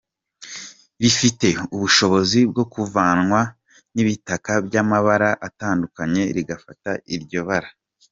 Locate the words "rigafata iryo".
6.35-7.41